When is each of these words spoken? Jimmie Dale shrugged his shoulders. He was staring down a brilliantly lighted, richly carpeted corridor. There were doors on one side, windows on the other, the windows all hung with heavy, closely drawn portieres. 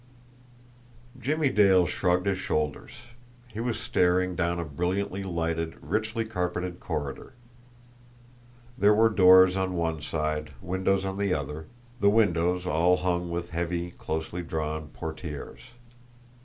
Jimmie 1.19 1.51
Dale 1.51 1.85
shrugged 1.85 2.25
his 2.25 2.39
shoulders. 2.39 2.93
He 3.49 3.59
was 3.59 3.79
staring 3.79 4.35
down 4.35 4.59
a 4.59 4.65
brilliantly 4.65 5.21
lighted, 5.21 5.75
richly 5.79 6.25
carpeted 6.25 6.79
corridor. 6.79 7.33
There 8.79 8.95
were 8.95 9.09
doors 9.09 9.55
on 9.55 9.75
one 9.75 10.01
side, 10.01 10.53
windows 10.59 11.05
on 11.05 11.19
the 11.19 11.35
other, 11.35 11.67
the 11.99 12.09
windows 12.09 12.65
all 12.65 12.97
hung 12.97 13.29
with 13.29 13.51
heavy, 13.51 13.91
closely 13.91 14.41
drawn 14.41 14.87
portieres. 14.87 15.59